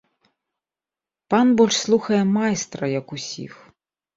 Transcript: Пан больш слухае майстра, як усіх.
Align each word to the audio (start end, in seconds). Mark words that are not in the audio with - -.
Пан 1.33 1.47
больш 1.61 1.75
слухае 1.85 2.23
майстра, 2.37 2.85
як 2.99 3.07
усіх. 3.19 3.53